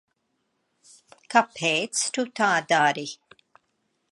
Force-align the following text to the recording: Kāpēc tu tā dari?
Kāpēc 1.35 2.01
tu 2.17 2.25
tā 2.41 2.49
dari? 2.73 3.07